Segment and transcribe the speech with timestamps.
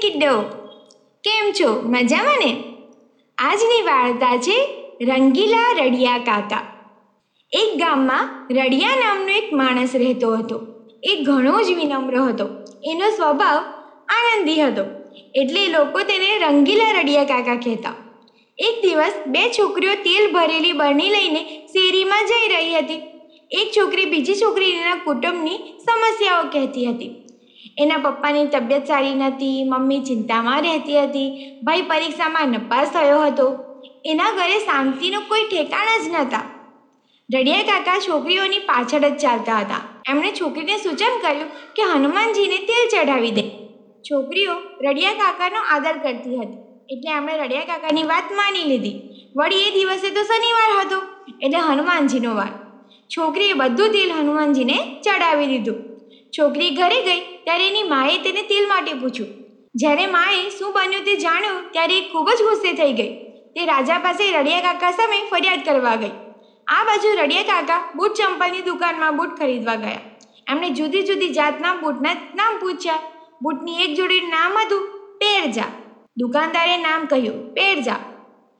[0.00, 0.42] Kiddo.
[1.24, 1.82] કેમ છો?
[1.84, 2.64] મજામાં ને?
[3.38, 4.68] આજની વાર્તા છે
[5.02, 6.60] રંગીલા રડિયા કાકા.
[7.52, 10.60] એક ગામમાં રડિયા નામનો એક માણસ રહેતો હતો.
[11.02, 12.48] એ ઘણો જ વિનમ્ર હતો.
[12.84, 13.58] એનો સ્વભાવ
[14.08, 14.84] આનંદી હતો.
[15.34, 17.94] એટલે લોકો તેને રંગીલા રડિયા કાકા કહેતા.
[18.58, 23.02] એક દિવસ બે છોકરીઓ તેલ ભરેલી બરણી લઈને શેરીમાં જઈ રહી હતી.
[23.50, 27.23] એક છોકરી બીજી છોકરીના કુટુંબની સમસ્યાઓ કહેતી હતી.
[27.78, 33.56] એના પપ્પાની તબિયત સારી નહોતી, મમ્મી ચિંતામાં રહેતી હતી, ભાઈ પરીક્ષામાં નપાસ થયો હતો.
[34.04, 36.42] એના ઘરે શાંતિનો કોઈ ઠેકાણ જ નહોતા.
[37.34, 39.80] રડિયા કાકા છોકરીઓની પાછળ જ ચાલતા હતા.
[40.08, 43.42] એમણે છોકરીને સૂચન કર્યું કે હનુમાનજીને તેલ ચઢાવી દે.
[44.02, 46.58] છોકરીઓ રડિયા કાકાનો આદર કરતી હતી.
[46.90, 49.00] એટલે એમણે રડિયા કાકાની વાત માની લીધી.
[49.36, 51.02] વળી એ દિવસે તો શનિવાર હતો,
[51.42, 52.48] એટલે હનુમાનજીનો વાર.
[53.16, 55.93] છોકરીએ બધું તેલ હનુમાનજીને ચડાવી દીધું.
[56.38, 59.30] છોકરી ઘરે ગઈ ત્યારે એની માએ તેને તેલ માટે પૂછ્યું.
[59.74, 63.12] જ્યારે માએ શું બન્યું તે જાણ્યું ત્યારે એ ખૂબ જ ગુસ્સે થઈ ગઈ.
[63.54, 66.14] તે રાજા પાસે રડિયા કાકા સામે ફરિયાદ કરવા ગઈ.
[66.66, 70.00] આ બાજુ રડિયા કાકા બૂટ ચંપલની દુકાનમાં બૂટ ખરીદવા ગયા.
[70.50, 72.98] એમણે જુદી જુદી જાતના બૂટના નામ પૂછ્યા.
[73.42, 74.82] બૂટની એક જોડીનું નામ હતું
[75.20, 75.70] પેરજા.
[76.16, 78.00] દુકાનદારે નામ કહ્યું, પેરજા.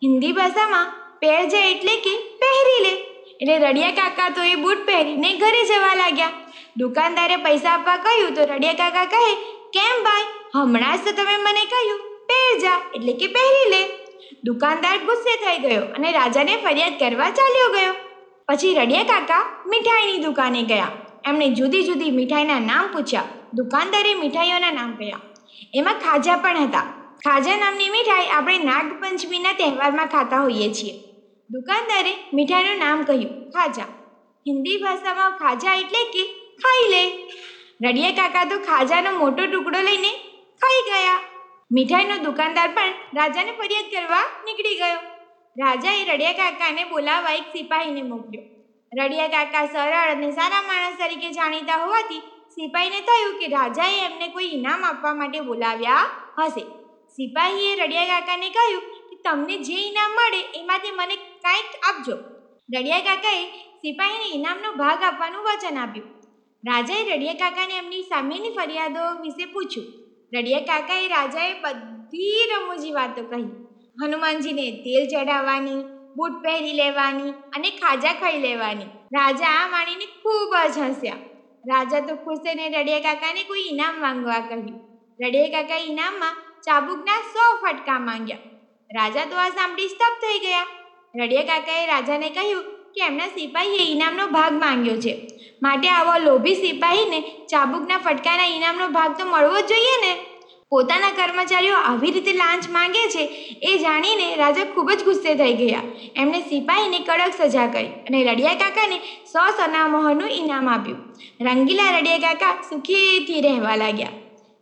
[0.03, 0.87] હિન્દી ભાષામાં
[1.19, 2.95] પેરજા એટલે કે પહેરી લે.
[3.41, 6.33] એટલે રડિયા કાકા તો એ બૂટ પહેરીને ઘરે જવા લાગ્યા.
[6.77, 9.35] દુકાનદારે પૈસા આપવા કહ્યું તો રડિયા કાકા કહે,
[9.77, 10.27] કેમ ભાઈ?
[10.55, 13.83] હમણાં જ તો તમે મને કહ્યું પહેરજા એટલે કે પહેરી લે.
[14.49, 17.95] દુકાનદાર ગુસ્સે થઈ ગયો અને રાજાને ફરિયાદ કરવા ચાલ્યો ગયો.
[18.49, 20.93] પછી રડિયા કાકા મીઠાઈની દુકાને ગયા.
[21.29, 23.31] એમણે જુદી જુદી મીઠાઈના નામ પૂછ્યા.
[23.59, 25.25] દુકાનદારે મીઠાઈઓના નામ કહ્યા.
[25.79, 26.87] એમાં ખાજા પણ હતા.
[27.25, 30.95] ખાજા નામની મીઠાઈ આપણે નાગપંચમીના તહેવારમાં ખાતા હોઈએ છીએ.
[31.51, 33.91] દુકાનદારે મીઠાઈનું નામ કહ્યું, ખાજા.
[34.47, 36.25] હિન્દી ભાષામાં ખાજા એટલે કે
[36.63, 37.03] ખાઈ લે.
[37.85, 40.13] રડિયા કાકા તો ખાજાનો મોટો ટુકડો લઈને
[40.63, 41.19] ખાઈ ગયા.
[41.73, 45.01] મીઠાઈનો દુકાનદાર પણ રાજાને ફરિયાદ કરવા નીકળી ગયો.
[45.57, 48.45] રાજાએ રડિયા કાકાને બોલાવવા એક સિપાહીને મોકલ્યો.
[49.01, 54.47] રડિયા કાકા સરળ અને સારા માણસ તરીકે જાણીતા હોવાથી સિપાહીને થયું કે રાજાએ એમને કોઈ
[54.47, 56.05] ઇનામ આપવા માટે બોલાવ્યા
[56.39, 56.65] હશે.
[57.17, 62.17] સિપાહીએ રડિયા કાકાને કહ્યું કે તમને જે ઇનામ મળે એમાંથી મને કાંઈક આપજો.
[62.77, 63.43] રડિયા કાકાએ
[63.83, 66.24] સિપાહીને ઇનામનો ભાગ આપવાનું વચન આપ્યું.
[66.67, 69.87] રાજાએ રડિયા કાકાને એમની સામેની ફરિયાદો વિશે પૂછ્યું.
[70.37, 73.49] રડિયા કાકાએ રાજાએ બધી રમૂજી વાતો કહી.
[74.03, 75.83] હનુમાનજીને તેલ ચડાવવાની
[76.17, 78.85] બૂટ પહેરી લેવાની અને ખાજા ખાઈ લેવાની.
[78.85, 81.15] રાજા આ માણીને ખૂબ જ હસ્યા.
[81.67, 84.81] રાજા તો ખુશ થઈને રડિયા કાકાને કોઈ ઇનામ માંગવા કહ્યું.
[85.27, 88.39] રડિયા કાકાએ ઇનામમાં ચાબુકના સો ફટકા માંગ્યા.
[88.95, 90.67] રાજા તો આ સાંભળી સ્તબ્ધ થઈ ગયા.
[91.17, 95.29] રડિયા કાકાએ રાજાને કહ્યું કે એમના સિપાહીએ ઇનામનો ભાગ માંગ્યો છે.
[95.65, 100.17] માટે આવા લોભી સિપાહીને ચાબુકના ફટકાના ઇનામનો ભાગ તો મળવો જ જોઈએ ને?
[100.71, 103.25] પોતાના કર્મચારીઓ આવી રીતે લાંચ માંગે છે
[103.63, 105.83] એ જાણીને રાજા ખૂબ જ ગુસ્સે થઈ ગયા.
[106.17, 108.99] એમણે સિપાહીને કડક સજા કરી અને રડિયા કાકાને
[109.33, 110.99] સો સનામોહનું ઇનામ આપ્યું.
[111.41, 114.09] રંગીલા રડિયા કાકા સુખીથી રહેવા લાગ્યા.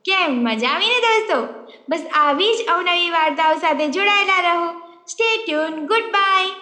[0.05, 1.67] કેમ, મજા આવીને દોસ્તો?
[1.89, 4.73] બસ આવી જ અવનવી વાર્તાઓ સાથે જોડાયેલા રહો.
[5.09, 6.62] Stay tune good bye